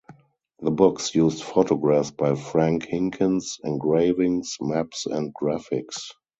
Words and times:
The 0.61 0.71
books 0.71 1.13
used 1.13 1.43
photographs 1.43 2.09
by 2.09 2.33
Frank 2.33 2.87
Hinkins, 2.87 3.59
engravings, 3.63 4.57
maps 4.59 5.05
and 5.05 5.31
graphics. 5.31 6.09